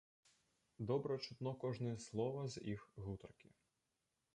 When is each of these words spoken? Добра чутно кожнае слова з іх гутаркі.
Добра 0.91 1.17
чутно 1.27 1.53
кожнае 1.65 1.95
слова 2.09 2.49
з 2.57 2.67
іх 2.75 2.81
гутаркі. 3.07 3.49